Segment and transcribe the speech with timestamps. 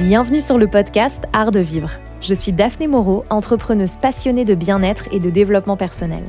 [0.00, 1.90] Bienvenue sur le podcast Art de vivre.
[2.22, 6.22] Je suis Daphné Moreau, entrepreneuse passionnée de bien-être et de développement personnel.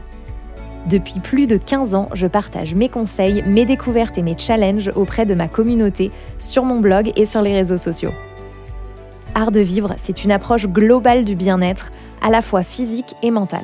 [0.89, 5.25] Depuis plus de 15 ans, je partage mes conseils, mes découvertes et mes challenges auprès
[5.25, 8.11] de ma communauté sur mon blog et sur les réseaux sociaux.
[9.35, 13.63] Art de vivre, c'est une approche globale du bien-être, à la fois physique et mentale.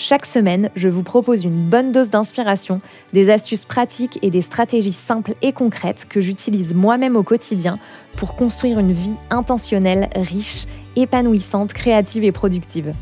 [0.00, 2.80] Chaque semaine, je vous propose une bonne dose d'inspiration,
[3.12, 7.80] des astuces pratiques et des stratégies simples et concrètes que j'utilise moi-même au quotidien
[8.16, 12.92] pour construire une vie intentionnelle, riche, épanouissante, créative et productive.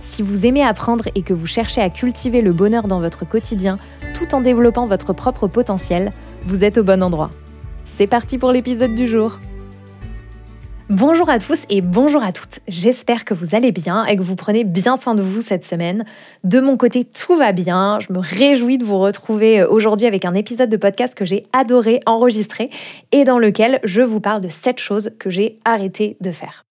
[0.00, 3.78] Si vous aimez apprendre et que vous cherchez à cultiver le bonheur dans votre quotidien
[4.12, 6.10] tout en développant votre propre potentiel,
[6.42, 7.30] vous êtes au bon endroit.
[7.84, 9.38] C'est parti pour l'épisode du jour.
[10.88, 12.60] Bonjour à tous et bonjour à toutes.
[12.68, 16.04] J'espère que vous allez bien et que vous prenez bien soin de vous cette semaine.
[16.44, 17.98] De mon côté, tout va bien.
[17.98, 21.48] Je me réjouis de vous retrouver euh, aujourd'hui avec un épisode de podcast que j'ai
[21.52, 22.70] adoré enregistrer
[23.10, 26.64] et dans lequel je vous parle de 7 choses que j'ai arrêté de faire.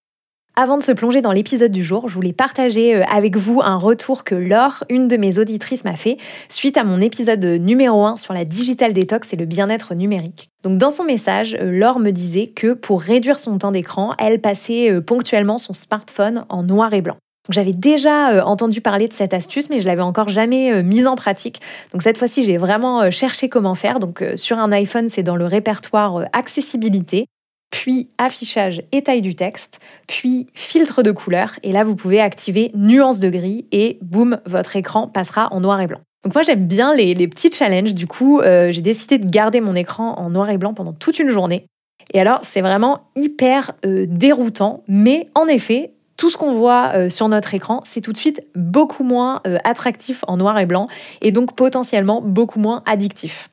[0.58, 3.76] Avant de se plonger dans l'épisode du jour, je voulais partager euh, avec vous un
[3.76, 6.16] retour que Laure, une de mes auditrices, m'a fait
[6.48, 10.50] suite à mon épisode numéro 1 sur la digital détox et le bien-être numérique.
[10.64, 14.40] Donc dans son message, euh, Laure me disait que pour réduire son temps d'écran, elle
[14.40, 17.18] passait euh, ponctuellement son smartphone en noir et blanc.
[17.50, 21.62] J'avais déjà entendu parler de cette astuce, mais je l'avais encore jamais mise en pratique.
[21.94, 24.00] Donc cette fois-ci, j'ai vraiment cherché comment faire.
[24.00, 27.28] Donc sur un iPhone, c'est dans le répertoire accessibilité
[27.76, 31.60] puis affichage et taille du texte, puis filtre de couleur.
[31.62, 35.82] Et là, vous pouvez activer nuance de gris et boum, votre écran passera en noir
[35.82, 36.00] et blanc.
[36.24, 39.76] Donc moi j'aime bien les, petits challenges, du coup euh, j'ai décidé de garder mon
[39.76, 41.66] écran en noir et blanc pendant toute une journée.
[42.14, 47.10] Et alors c'est vraiment hyper euh, déroutant, mais en effet tout ce qu'on voit euh,
[47.10, 50.88] sur notre écran, c'est tout de suite beaucoup moins attractif en noir et blanc
[51.22, 53.50] et donc potentiellement beaucoup moins addictif.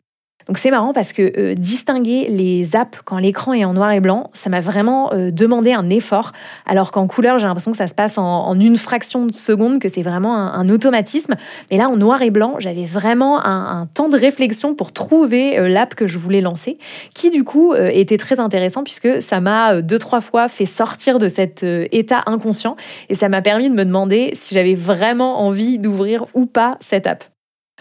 [0.47, 4.00] Donc c'est marrant parce que euh, distinguer les apps quand l'écran est en noir et
[4.00, 6.33] blanc, ça m'a vraiment euh, demandé un effort,
[6.66, 9.89] alors qu'en couleur, j'ai l'impression que ça se passe en, une fraction de seconde, que
[9.89, 11.34] c'est vraiment un, automatisme.
[11.71, 15.69] Mais là, en noir et blanc, j'avais vraiment un, temps de réflexion pour trouver euh,
[15.69, 16.78] l'app que je voulais lancer,
[17.15, 21.28] qui du coup était très intéressant puisque ça m'a deux, trois fois fait sortir de
[21.28, 22.77] cet état inconscient
[23.09, 27.06] et ça m'a permis de me demander si j'avais vraiment envie d'ouvrir ou pas cette
[27.06, 27.31] app.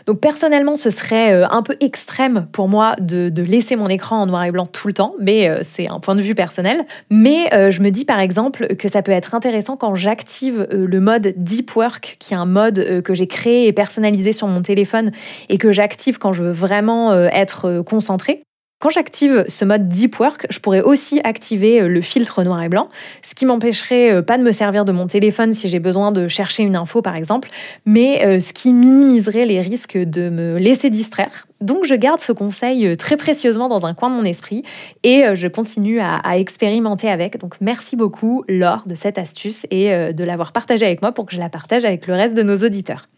[0.06, 4.26] Donc personnellement, ce serait euh, un peu extrême pour moi de, laisser mon écran en
[4.28, 6.86] noir et blanc tout le temps, mais euh, c'est un point de vue personnel.
[7.10, 11.00] Mais euh, je me dis par exemple que ça peut être intéressant quand j'active le
[11.00, 15.12] mode Deep Work, qui est un mode que j'ai créé et personnalisé sur mon téléphone
[15.50, 18.42] et que j'active quand je veux vraiment être concentrée.
[18.82, 22.68] Quand j'active ce mode Deep Work, je pourrais aussi activer euh, le filtre noir et
[22.68, 22.90] blanc,
[23.22, 26.28] ce qui m'empêcherait euh, pas de me servir de mon téléphone si j'ai besoin de
[26.28, 27.50] chercher une info par exemple,
[27.86, 31.46] mais euh, ce qui minimiserait les risques de me laisser distraire.
[31.62, 34.64] Donc je garde ce conseil très précieusement dans un coin de mon esprit
[35.04, 37.38] et je continue à, à expérimenter avec.
[37.38, 41.36] Donc merci beaucoup Laure de cette astuce et de l'avoir partagée avec moi pour que
[41.36, 43.10] je la partage avec le reste de nos auditeurs.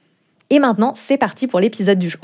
[0.49, 2.19] Et maintenant, c'est parti pour l'épisode du jour.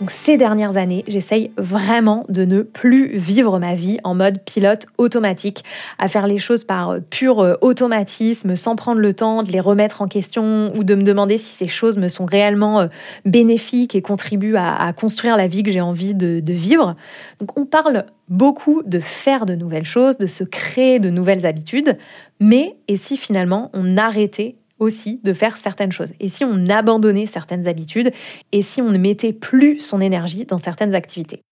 [0.00, 4.86] Donc ces dernières années, j'essaye vraiment de ne plus vivre ma vie en mode pilote
[4.96, 5.62] automatique,
[5.98, 9.60] à faire les choses par euh, pur euh, automatisme, sans prendre le temps de les
[9.60, 12.86] remettre en question ou de me demander si ces choses me sont réellement euh,
[13.26, 16.96] bénéfiques et contribuent à, construire la vie que j'ai envie de, de vivre.
[17.38, 21.98] Donc on parle beaucoup de faire de nouvelles choses, de se créer de nouvelles habitudes,
[22.40, 26.12] mais et si finalement on arrêtait aussi de faire certaines choses.
[26.18, 28.10] Et si on abandonnait certaines habitudes
[28.50, 31.42] et si on ne mettait plus son énergie dans certaines activités.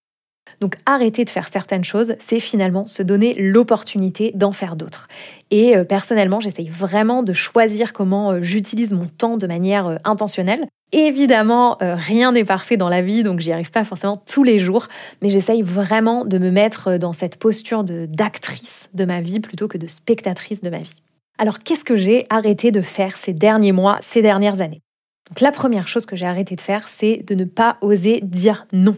[0.60, 5.08] Donc arrêter de faire certaines choses, c'est finalement se donner l'opportunité d'en faire d'autres.
[5.50, 9.96] Et euh, personnellement, j'essaye vraiment de choisir comment euh, j'utilise mon temps de manière euh,
[10.04, 10.66] intentionnelle.
[10.90, 14.88] Évidemment, rien n'est parfait dans la vie, donc j'y arrive pas forcément tous les jours,
[15.20, 19.76] mais j'essaye vraiment de me mettre dans cette posture d'actrice de ma vie plutôt que
[19.76, 21.02] de spectatrice de ma vie.
[21.38, 24.82] Alors qu'est-ce que j'ai arrêté de faire ces derniers mois, ces dernières années?
[25.30, 28.66] Donc la première chose que j'ai arrêté de faire, c'est de ne pas oser dire
[28.72, 28.96] non.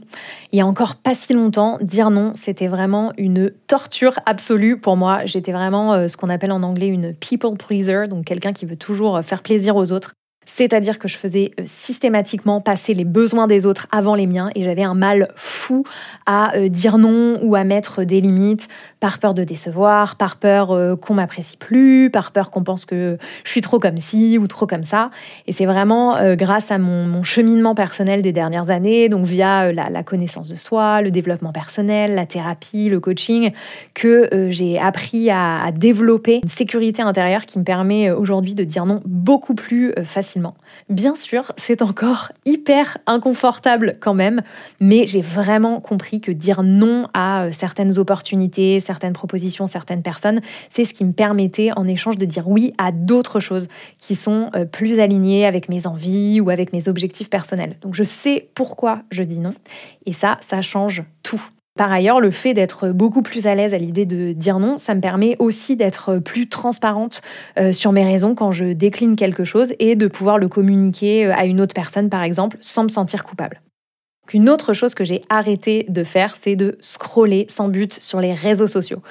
[0.52, 4.96] Il y a encore pas si longtemps, dire non, c'était vraiment une torture absolue pour
[4.96, 5.26] moi.
[5.26, 8.76] J'étais vraiment euh, ce qu'on appelle en anglais une people pleaser, donc quelqu'un qui veut
[8.76, 10.12] toujours faire plaisir aux autres.
[10.52, 14.64] C'est-à-dire que je faisais euh, systématiquement passer les besoins des autres avant les miens et
[14.64, 15.85] j'avais un mal fou
[16.26, 18.69] à euh, dire non ou à mettre des limites
[18.99, 23.17] par peur de décevoir, par peur euh, qu'on m'apprécie plus, par peur qu'on pense que
[23.44, 25.11] je suis trop comme ci ou trop comme ça.
[25.47, 30.49] Et c'est vraiment grâce à mon, cheminement personnel des dernières années, donc via la, connaissance
[30.49, 33.52] de soi, le développement personnel, la thérapie, le coaching,
[33.94, 38.87] que j'ai appris à, à développer une sécurité intérieure qui me permet aujourd'hui de dire
[38.87, 40.39] non beaucoup plus facilement
[40.88, 44.42] Bien sûr, c'est encore hyper inconfortable quand même,
[44.81, 50.40] mais j'ai vraiment compris que dire non à euh, certaines opportunités, certaines propositions, certaines personnes,
[50.69, 54.50] c'est ce qui me permettait en échange de dire oui à d'autres choses qui sont
[54.54, 57.76] euh, plus alignées avec mes envies ou avec mes objectifs personnels.
[57.82, 59.54] Donc je sais pourquoi je dis non,
[60.06, 61.42] et ça, ça change tout.
[61.80, 64.94] Par ailleurs, le fait d'être beaucoup plus à l'aise à l'idée de dire non, ça
[64.94, 67.22] me permet aussi d'être plus transparente
[67.58, 71.34] euh, sur mes raisons quand je décline quelque chose et de pouvoir le communiquer euh,
[71.34, 73.62] à une autre personne, par exemple, sans me sentir coupable.
[74.32, 78.32] Une autre chose que j'ai arrêté de faire, c'est de scroller sans but sur les
[78.32, 79.02] réseaux sociaux.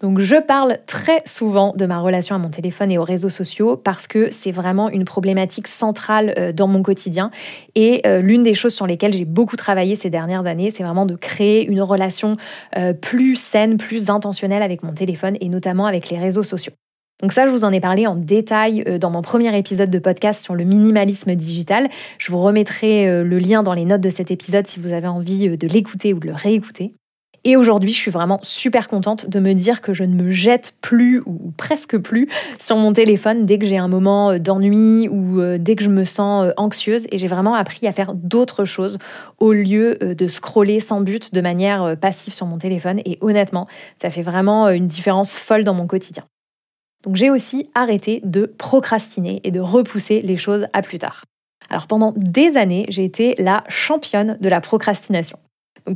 [0.00, 3.76] Donc je parle très souvent de ma relation à mon téléphone et aux réseaux sociaux
[3.76, 7.30] parce que c'est vraiment une problématique centrale euh, dans mon quotidien.
[7.74, 11.06] Et euh, l'une des choses sur lesquelles j'ai beaucoup travaillé ces dernières années, c'est vraiment
[11.06, 12.36] de créer une relation
[12.76, 16.72] euh, plus saine, plus intentionnelle avec mon téléphone et notamment avec les réseaux sociaux.
[17.20, 19.98] Donc ça, je vous en ai parlé en détail euh, dans mon premier épisode de
[19.98, 21.88] podcast sur le minimalisme digital.
[22.18, 25.08] Je vous remettrai euh, le lien dans les notes de cet épisode si vous avez
[25.08, 26.92] envie euh, de l'écouter ou de le réécouter.
[27.42, 30.74] Et aujourd'hui, je suis vraiment super contente de me dire que je ne me jette
[30.80, 32.28] plus ou presque plus
[32.58, 36.52] sur mon téléphone dès que j'ai un moment d'ennui ou dès que je me sens
[36.56, 37.06] anxieuse.
[37.12, 38.98] Et j'ai vraiment appris à faire d'autres choses
[39.38, 43.00] au lieu de scroller sans but de manière passive sur mon téléphone.
[43.04, 43.68] Et honnêtement,
[44.02, 46.24] ça fait vraiment une différence folle dans mon quotidien.
[47.08, 51.24] Donc j'ai aussi arrêté de procrastiner et de repousser les choses à plus tard.
[51.70, 55.38] Alors pendant des années, j'ai été la championne de la procrastination.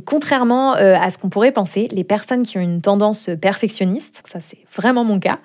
[0.07, 4.39] Contrairement euh, à ce qu'on pourrait penser, les personnes qui ont une tendance perfectionniste, ça
[4.39, 5.37] c'est vraiment mon cas,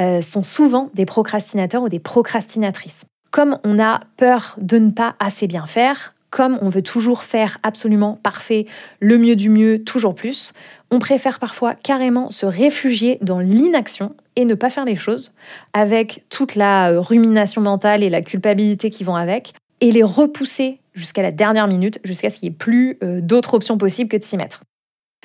[0.00, 3.04] euh, sont souvent des procrastinateurs ou des procrastinatrices.
[3.30, 7.58] Comme on a peur de ne pas assez bien faire, comme on veut toujours faire
[7.62, 8.66] absolument parfait,
[9.00, 10.54] le mieux du mieux, toujours plus,
[10.90, 15.32] on préfère parfois carrément se réfugier dans l'inaction et ne pas faire les choses,
[15.74, 19.52] avec toute la euh, rumination mentale et la culpabilité qui vont avec,
[19.82, 23.52] et les repousser jusqu'à la dernière minute, jusqu'à ce qu'il n'y ait plus euh, d'autres
[23.52, 24.62] options possibles que de s'y mettre.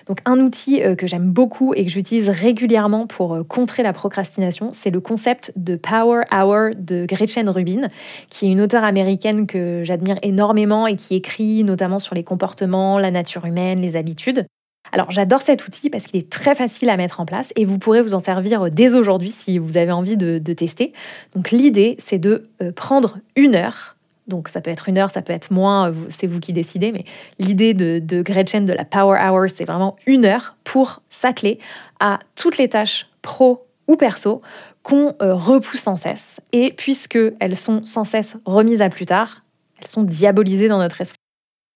[0.08, 3.94] Donc un outil euh, que j'aime beaucoup et que j'utilise régulièrement pour euh, contrer la
[3.94, 7.90] procrastination, c'est le concept de Power Hour de Gretchen Rubin,
[8.30, 13.00] qui est une auteure américaine que j'admire énormément et qui écrit notamment sur les comportements,
[13.00, 14.46] la nature humaine, les habitudes.
[14.94, 17.78] Alors j'adore cet outil parce qu'il est très facile à mettre en place et vous
[17.78, 20.94] pourrez vous en servir euh, dès aujourd'hui si vous avez envie de, tester.
[21.36, 23.97] Donc l'idée c'est de prendre une heure
[24.28, 27.06] donc ça peut être une heure, ça peut être moins, c'est vous qui décidez, mais
[27.40, 31.60] l'idée de, Gretchen de la Power Hour, c'est vraiment une heure pour s'atteler
[32.00, 34.42] à toutes les tâches pro ou perso
[34.84, 36.40] qu'on euh, repousse sans cesse.
[36.52, 39.44] Et puisque elles sont sans cesse remises à plus tard,
[39.82, 41.18] elles sont diabolisées dans notre esprit.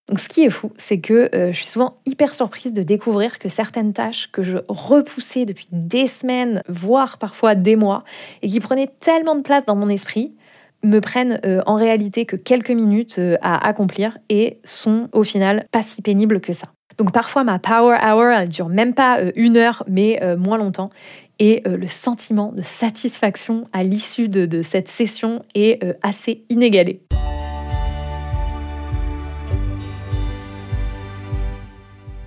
[0.09, 3.39] Donc ce qui est fou, c'est que euh, je suis souvent hyper surprise de découvrir
[3.39, 8.03] que certaines tâches que je repoussais depuis des semaines, voire parfois des mois,
[8.41, 10.33] et qui prenaient tellement de place dans mon esprit,
[10.83, 15.65] me prennent euh, en réalité que quelques minutes euh, à accomplir et sont au final
[15.71, 16.67] pas si pénibles que ça.
[16.97, 20.89] Donc parfois ma power hour elle dure même pas euh, une heure mais moins longtemps
[21.39, 27.01] et le sentiment de satisfaction à l'issue de, cette session est assez inégalé.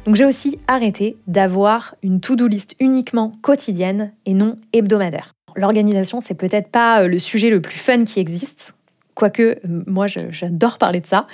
[0.04, 6.34] Donc j'ai aussi arrêté d'avoir une to-do list uniquement quotidienne et non hebdomadaire l'organisation, c'est
[6.34, 8.74] peut-être pas euh, le sujet le plus fun qui existe.
[9.14, 11.26] Quoique, euh, moi, j'adore parler de ça.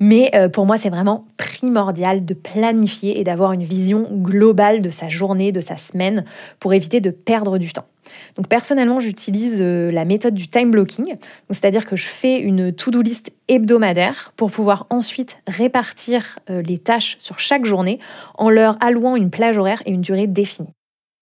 [0.00, 4.90] Mais euh, pour moi, c'est vraiment primordial de planifier et d'avoir une vision globale de
[4.90, 6.24] sa journée, de sa semaine,
[6.60, 7.86] pour éviter de perdre du temps.
[8.36, 11.16] Donc personnellement, j'utilise la méthode du time blocking,
[11.50, 17.40] c'est-à-dire que je fais une to-do list hebdomadaire pour pouvoir ensuite répartir les tâches sur
[17.40, 17.98] chaque journée
[18.36, 20.72] en leur allouant une plage horaire et une durée définie.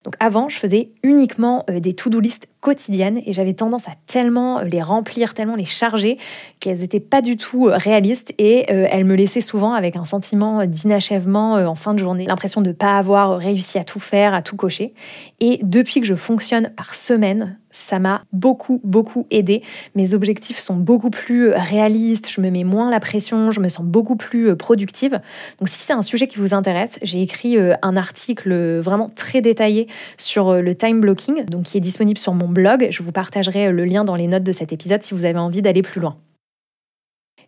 [0.05, 4.65] Donc avant, je faisais uniquement des to-do list quotidiennes et j'avais tendance à tellement euh,
[4.65, 6.17] les remplir, tellement les charger
[6.61, 10.65] qu'elles n'étaient pas du tout euh, réalistes et elles me laissaient souvent avec un sentiment
[10.65, 14.41] d'inachèvement en fin de journée, l'impression de ne pas avoir réussi à tout faire, à
[14.41, 14.95] tout cocher.
[15.41, 19.63] Et depuis que je fonctionne par semaine, ça m'a beaucoup, beaucoup aidé.
[19.95, 23.69] Mes objectifs sont beaucoup plus euh, réalistes, je me mets moins la pression, je me
[23.69, 25.21] sens beaucoup plus euh, productive.
[25.59, 29.41] Donc si c'est un sujet qui vous intéresse, j'ai écrit euh, un article vraiment très
[29.41, 32.89] détaillé sur le time blocking, donc qui est disponible sur mon blog.
[32.91, 35.61] Je vous partagerai le lien dans les notes de cet épisode si vous avez envie
[35.61, 36.17] d'aller plus loin.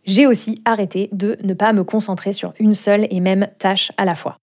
[0.05, 4.05] J'ai aussi arrêté de ne pas me concentrer sur une seule et même tâche à
[4.05, 4.37] la fois.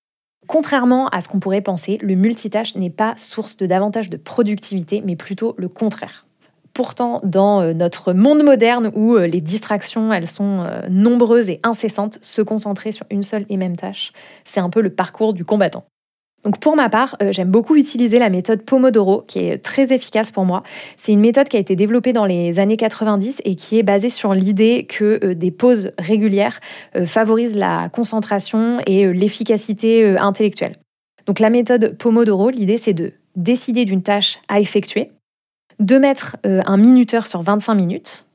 [0.47, 5.01] Contrairement à ce qu'on pourrait penser, le multitâche n'est pas source de davantage de productivité,
[5.05, 6.25] mais plutôt le contraire.
[6.73, 11.59] Pourtant, dans euh, notre monde moderne où euh, les distractions, elles sont euh, nombreuses et
[11.63, 14.11] incessantes, se concentrer sur une seule et même tâche,
[14.43, 15.85] c'est un peu le parcours du combattant.
[16.59, 20.43] Pour ma part, euh, j'aime beaucoup utiliser la méthode Pomodoro, qui est très efficace pour
[20.43, 20.63] moi.
[20.97, 24.09] C'est une méthode qui a été développée dans les années 90 et qui est basée
[24.09, 26.59] sur l'idée que euh, des pauses régulières
[26.97, 30.75] euh, favorisent la concentration et l'efficacité intellectuelle.
[31.27, 35.11] Donc la méthode Pomodoro, l'idée c'est de décider d'une tâche à effectuer,
[35.79, 38.25] de mettre un minuteur sur 25 minutes,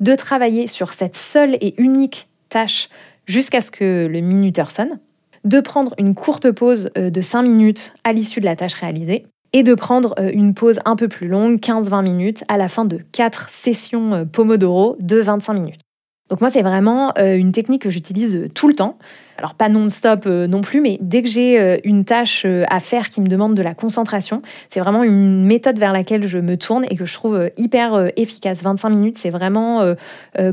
[0.00, 2.88] de travailler sur cette seule et unique tâche
[3.26, 5.00] jusqu'à ce que le minuteur sonne,
[5.46, 9.26] de prendre une courte pause euh, de 5 minutes à l'issue de la tâche réalisée
[9.52, 12.84] et de prendre euh, une pause un peu plus longue, 15-20 minutes, à la fin
[12.84, 15.80] de 4 sessions euh, Pomodoro de 25 minutes.
[16.28, 18.98] Donc moi, c'est vraiment une technique que j'utilise tout le temps
[19.38, 22.80] alors pas non-stop euh, non plus, mais dès que j'ai euh, une tâche euh, à
[22.80, 26.56] faire qui me demande de la concentration, c'est vraiment une méthode vers laquelle je me
[26.56, 28.62] tourne et que je trouve hyper efficace.
[28.62, 29.94] 25 minutes, c'est vraiment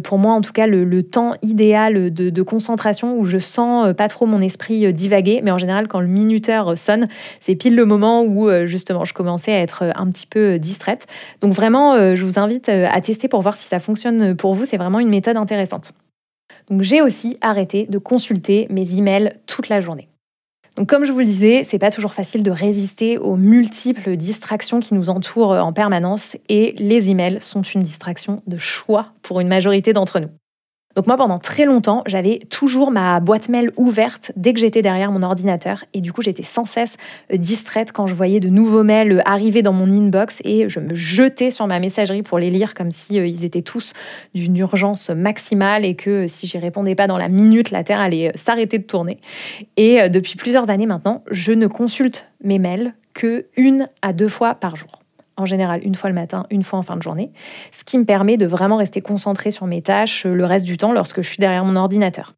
[0.03, 4.25] pour moi en tout cas le, temps idéal de, concentration où je sens pas trop
[4.25, 7.07] mon esprit divaguer, mais en général quand le minuteur sonne,
[7.39, 11.07] c'est pile le moment où justement je commençais à être un petit peu distraite.
[11.41, 14.65] Donc vraiment, je vous invite à tester pour voir si ça fonctionne pour vous.
[14.65, 15.93] C'est vraiment une méthode intéressante.
[16.69, 20.07] Donc j'ai aussi arrêté de consulter mes emails toute la journée.
[20.75, 24.79] Donc comme je vous le disais, c'est pas toujours facile de résister aux multiples distractions
[24.79, 29.47] qui nous entourent en permanence et les emails sont une distraction de choix pour une
[29.47, 30.29] majorité d'entre nous.
[30.95, 35.11] Donc moi, pendant très longtemps, j'avais toujours ma boîte mail ouverte dès que j'étais derrière
[35.11, 35.85] mon ordinateur.
[35.93, 36.97] Et du coup, j'étais sans cesse
[37.31, 40.93] euh, distraite quand je voyais de nouveaux mails arriver dans mon inbox et je me
[40.93, 43.93] jetais sur ma messagerie pour les lire comme si euh, ils étaient tous
[44.35, 47.99] d'une urgence maximale et que euh, si j'y répondais pas dans la minute, la Terre
[47.99, 49.19] allait s'arrêter de tourner.
[49.77, 54.55] Et depuis plusieurs années maintenant, je ne consulte mes mails que une à deux fois
[54.55, 55.02] par jour
[55.37, 57.31] en général une fois le matin, une fois en fin de journée,
[57.71, 60.77] ce qui me permet de vraiment rester concentré sur mes tâches euh, le reste du
[60.77, 62.33] temps lorsque je suis derrière mon ordinateur.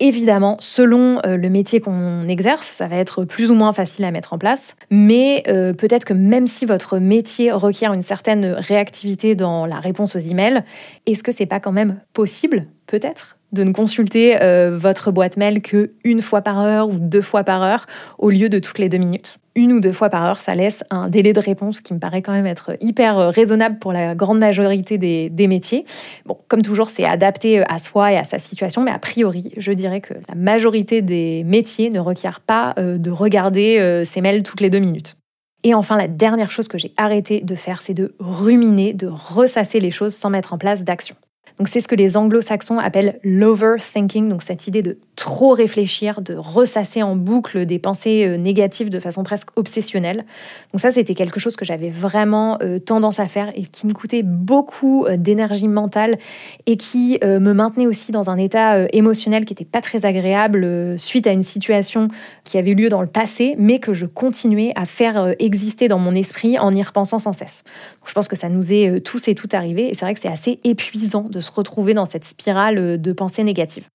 [0.00, 4.12] Évidemment, selon euh, le métier qu'on exerce, ça va être plus ou moins facile à
[4.12, 9.34] mettre en place, mais euh, peut-être que même si votre métier requiert une certaine réactivité
[9.34, 10.62] dans la réponse aux emails,
[11.06, 14.36] est-ce que c'est pas quand même possible, peut-être, de ne consulter
[14.76, 17.86] votre boîte mail que une fois par heure ou deux fois par heure
[18.18, 19.38] au lieu de toutes les deux minutes?
[19.58, 22.22] Une ou deux fois par heure, ça laisse un délai de réponse qui me paraît
[22.22, 25.84] quand même être hyper euh, raisonnable pour la grande majorité des, métiers.
[26.26, 29.52] Bon, comme toujours, c'est adapté euh, à soi et à sa situation, mais a priori,
[29.56, 34.42] je dirais que la majorité des métiers ne requiert pas euh, de regarder ses mails
[34.42, 35.16] toutes les deux minutes.
[35.64, 39.80] Et enfin, la dernière chose que j'ai arrêté de faire, c'est de ruminer, de ressasser
[39.80, 41.16] les choses sans mettre en place d'action.
[41.58, 46.34] Donc c'est ce que les anglo-saxons appellent l'overthinking, donc cette idée de trop réfléchir, de
[46.36, 50.24] ressasser en boucle des pensées euh, négatives de façon presque obsessionnelle.
[50.72, 53.92] Donc ça, c'était quelque chose que j'avais vraiment euh, tendance à faire et qui me
[53.92, 56.18] coûtait beaucoup euh, d'énergie mentale
[56.66, 61.26] et qui me maintenait aussi dans un état émotionnel qui n'était pas très agréable suite
[61.26, 62.08] à une situation
[62.44, 66.14] qui avait lieu dans le passé, mais que je continuais à faire exister dans mon
[66.14, 67.64] esprit en y repensant sans cesse.
[68.06, 70.28] je pense que ça nous est tous et toutes arrivé et c'est vrai que c'est
[70.28, 73.88] assez épuisant de se retrouver dans cette spirale de pensées négatives.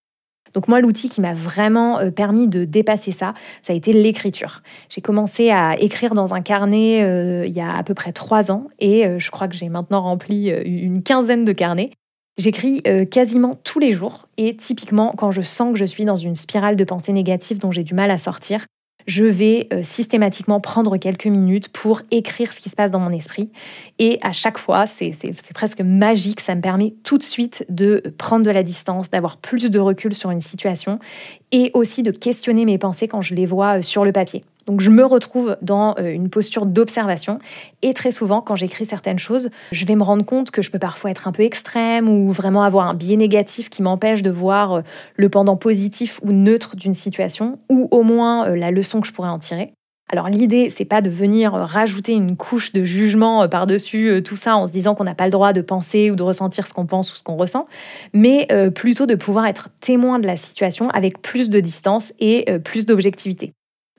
[0.53, 4.61] Donc moi, l'outil qui m'a vraiment euh, permis de dépasser ça, ça a été l'écriture.
[4.89, 8.51] J'ai commencé à écrire dans un carnet euh, il y a à peu près trois
[8.51, 11.91] ans et euh, je crois que j'ai maintenant rempli une quinzaine de carnets.
[12.35, 12.81] J'écris
[13.11, 16.75] quasiment tous les jours et typiquement quand je sens que je suis dans une spirale
[16.75, 18.65] de pensées négatives dont j'ai du mal à sortir,
[19.07, 23.11] je vais euh, systématiquement prendre quelques minutes pour écrire ce qui se passe dans mon
[23.11, 23.49] esprit.
[23.99, 25.13] Et à chaque fois, c'est
[25.53, 29.69] presque magique, ça me permet tout de suite de prendre de la distance, d'avoir plus
[29.69, 30.99] de recul sur une situation
[31.51, 34.43] et aussi de questionner mes pensées quand je les vois euh, sur le papier.
[34.65, 37.39] Donc je me retrouve dans euh, une posture d'observation
[37.81, 40.79] et très souvent quand j'écris certaines choses, je vais me rendre compte que je peux
[40.79, 44.73] parfois être un peu extrême ou vraiment avoir un biais négatif qui m'empêche de voir
[44.73, 44.81] euh,
[45.17, 49.11] le pendant positif ou neutre d'une situation ou au moins euh, la leçon que je
[49.11, 49.73] pourrais en tirer.
[50.09, 54.67] Alors l'idée, c'est pas de venir rajouter une couche de jugement par-dessus tout ça en
[54.67, 57.11] se disant qu'on n'a pas le droit de penser ou de ressentir ce qu'on pense
[57.13, 57.67] ou ce qu'on ressent,
[58.13, 62.85] mais plutôt de pouvoir être témoin de la situation avec plus de distance et plus
[62.85, 63.53] d'objectivité.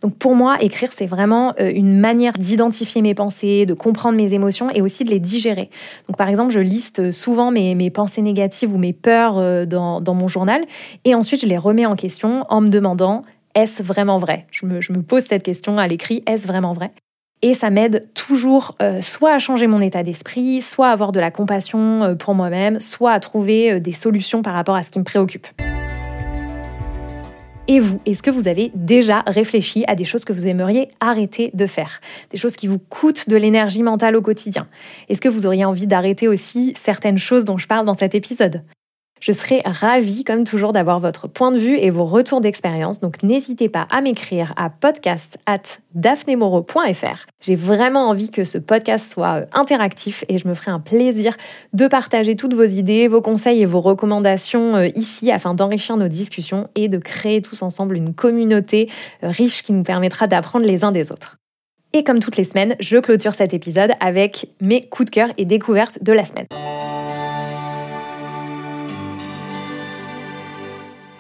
[0.04, 4.34] Donc pour moi, écrire, c'est vraiment euh, une manière d'identifier mes pensées, de comprendre mes
[4.34, 5.70] émotions et aussi de les digérer.
[6.08, 10.28] Donc par exemple, je liste souvent mes, pensées négatives ou mes peurs euh, dans, mon
[10.28, 10.61] journal
[11.06, 14.46] et ensuite je les remets en question en me demandant est-ce vraiment vrai?
[14.50, 16.90] Je me, pose cette question à l'écrit, est-ce vraiment vrai?
[17.40, 21.20] Et ça m'aide toujours euh, soit à changer mon état d'esprit, soit à avoir de
[21.20, 25.04] la compassion pour moi-même, soit à trouver des solutions par rapport à ce qui me
[25.04, 25.46] préoccupe.
[27.66, 31.50] Et vous, est-ce que vous avez déjà réfléchi à des choses que vous aimeriez arrêter
[31.54, 32.00] de faire?
[32.30, 34.68] Des choses qui vous coûtent de l'énergie mentale au quotidien?
[35.09, 38.62] Est-ce que vous auriez envie d'arrêter aussi certaines choses dont je parle dans cet épisode?
[39.25, 43.00] Je serai ravie, comme toujours, d'avoir votre point de vue et vos retours d'expérience.
[43.00, 45.62] Donc n'hésitez pas à m'écrire à podcast at
[47.40, 51.35] J'ai vraiment envie que ce podcast soit euh, interactif et je me ferai un plaisir
[51.73, 56.09] de partager toutes vos idées, vos conseils et vos recommandations euh, ici afin d'enrichir nos
[56.09, 58.90] discussions et de créer tous ensemble une communauté
[59.23, 61.38] euh, riche qui nous permettra d'apprendre les uns des autres.
[61.95, 65.47] Et comme toutes les semaines, je clôture cet épisode avec mes coups de cœur et
[65.47, 66.47] découvertes de la semaine.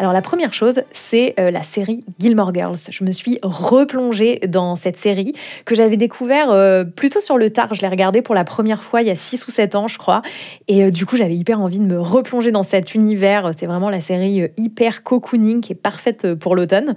[0.00, 2.78] Alors la première chose, c'est euh, la série Gilmore Girls.
[2.90, 5.34] Je me suis replongée dans cette série
[5.66, 7.72] que j'avais découvert euh, plutôt sur le tard.
[7.74, 9.96] Je l'ai regardée pour la première fois il y a 6 ou 7 ans, je
[9.96, 10.22] crois.
[10.66, 13.52] Et euh, du coup, j'avais hyper envie de me replonger dans cet univers.
[13.56, 16.96] C'est vraiment la série hyper cocooning qui est parfaite pour l'automne.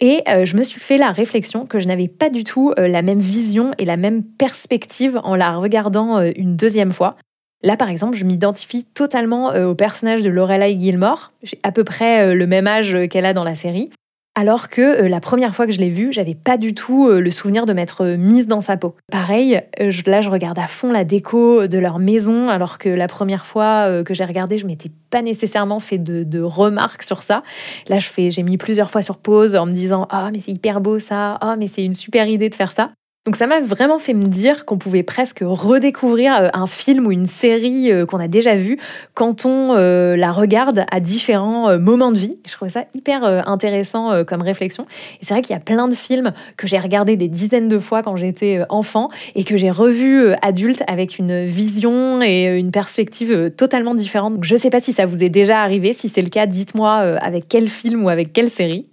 [0.00, 3.18] Et je me suis fait la réflexion que je n'avais pas du tout la même
[3.18, 7.16] vision et la même perspective en la regardant une deuxième fois.
[7.62, 11.32] Là, par exemple, je m'identifie totalement euh, au personnage de Lorelai Gilmore.
[11.42, 13.90] J'ai à peu près euh, le même âge euh, qu'elle a dans la série.
[14.34, 17.66] Alors que la première fois que je l'ai vue, j'avais pas du tout le souvenir
[17.66, 18.94] de m'être mise dans sa peau.
[19.10, 19.60] Pareil,
[20.06, 24.04] là je regarde à fond la déco de leur maison, alors que la première fois
[24.04, 27.42] que j'ai regardé, je m'étais pas nécessairement fait de, remarques sur ça.
[27.88, 30.80] Là, j'ai mis plusieurs fois sur pause en me disant ah oh, mais c'est hyper
[30.80, 32.92] beau ça, ah oh, mais c'est une super idée de faire ça.
[33.26, 37.12] Donc ça m'a vraiment fait me dire qu'on pouvait presque redécouvrir euh, un film ou
[37.12, 38.78] une série euh, qu'on a déjà vu
[39.12, 42.38] quand on euh, la regarde à différents moments de vie.
[42.46, 44.86] Je trouvais ça hyper intéressant comme réflexion.
[45.20, 47.78] Et c'est vrai qu'il y a plein de films que j'ai regardés des dizaines de
[47.78, 53.50] fois quand j'étais enfant et que j'ai revus adulte avec une vision et une perspective
[53.56, 54.38] totalement différente.
[54.42, 55.92] je ne sais pas si ça vous est déjà arrivé.
[55.92, 58.89] Si c'est le cas, dites-moi avec quel film ou avec quelle série.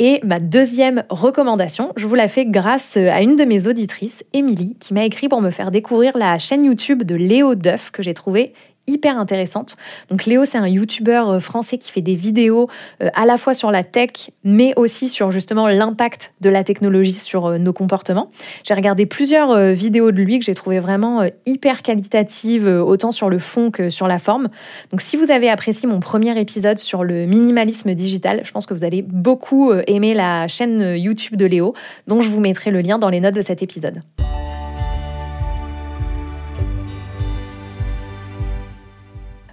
[0.00, 4.76] Et ma deuxième recommandation, je vous la fais grâce à une de mes auditrices, Émilie,
[4.80, 8.14] qui m'a écrit pour me faire découvrir la chaîne YouTube de Léo Duff que j'ai
[8.14, 8.54] trouvée
[8.86, 9.76] hyper intéressante.
[10.10, 12.68] Donc Léo, c'est un youtubeur euh, français qui fait des vidéos
[13.02, 17.12] euh, à la fois sur la tech, mais aussi sur justement l'impact de la technologie
[17.12, 18.30] sur euh, nos comportements.
[18.64, 23.38] J'ai regardé plusieurs vidéos de lui que j'ai trouvé vraiment hyper qualitatives, autant sur le
[23.38, 24.48] fond que sur la forme.
[24.90, 28.74] Donc si vous avez apprécié mon premier épisode sur le minimalisme digital, je pense que
[28.74, 31.74] vous allez beaucoup aimer la chaîne YouTube de Léo,
[32.06, 34.02] dont je vous mettrai le lien dans les notes de cet épisode.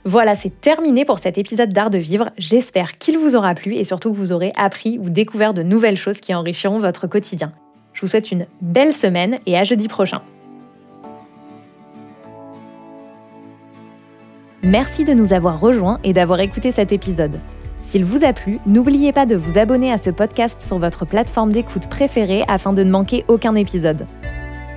[0.04, 2.32] Voilà, c'est terminé pour cet épisode d'Art de Vivre.
[2.38, 5.98] J'espère qu'il vous aura plu et surtout que vous aurez appris ou découvert de nouvelles
[5.98, 7.52] choses qui enrichiront votre quotidien.
[7.94, 10.22] Je vous souhaite une belle semaine et à jeudi prochain.
[14.64, 17.40] Merci de nous avoir rejoints et d'avoir écouté cet épisode.
[17.84, 21.52] S'il vous a plu, n'oubliez pas de vous abonner à ce podcast sur votre plateforme
[21.52, 24.06] d'écoute préférée afin de ne manquer aucun épisode.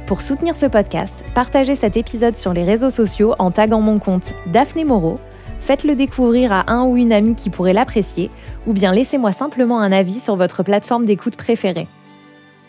[0.06, 4.34] Pour soutenir ce podcast, partagez cet épisode sur les réseaux sociaux en taguant mon compte
[4.46, 5.18] Daphné Moreau,
[5.60, 8.30] faites-le découvrir à un ou une amie qui pourrait l'apprécier,
[8.66, 11.88] ou bien laissez-moi simplement un avis sur votre plateforme d'écoute préférée.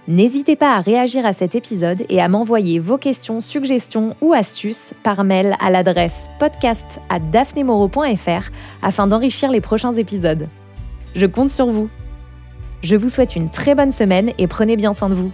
[0.07, 4.93] N'hésitez pas à réagir à cet épisode et à m'envoyer vos questions, suggestions ou astuces
[5.03, 7.17] par mail à l'adresse podcast à
[8.81, 10.47] afin d'enrichir les prochains épisodes.
[11.15, 11.89] Je compte sur vous.
[12.81, 15.31] Je vous souhaite une très bonne semaine et prenez bien soin de vous.